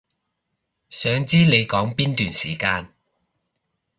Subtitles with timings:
[0.89, 2.91] 想知你講邊段時間